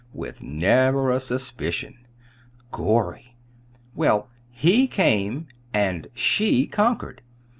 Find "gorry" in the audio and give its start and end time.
2.71-3.35